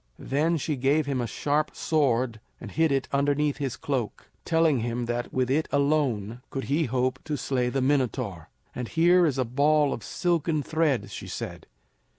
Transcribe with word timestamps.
Then 0.17 0.57
she 0.57 0.77
gave 0.77 1.05
him 1.05 1.21
a 1.21 1.27
sharp 1.27 1.75
sword, 1.75 2.39
and 2.59 2.71
hid 2.71 2.91
it 2.91 3.07
underneath 3.13 3.57
his 3.57 3.77
cloak, 3.77 4.31
telling 4.45 4.79
him 4.79 5.05
that 5.05 5.31
with 5.31 5.51
it 5.51 5.67
alone 5.71 6.41
could 6.49 6.63
he 6.63 6.85
hope 6.85 7.19
to 7.25 7.37
slay 7.37 7.69
the 7.69 7.83
Minotaur. 7.83 8.49
"And 8.73 8.87
here 8.87 9.27
is 9.27 9.37
a 9.37 9.45
ball 9.45 9.93
of 9.93 10.01
silken 10.03 10.63
thread," 10.63 11.11
she 11.11 11.27
said. 11.27 11.67